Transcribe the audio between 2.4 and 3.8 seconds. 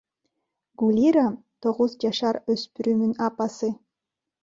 өспүрүмүн апасы.